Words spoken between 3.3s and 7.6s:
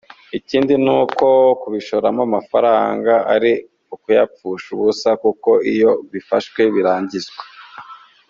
ari ukuyapfusha ubusa kuko iyo bifashwe birangizwa.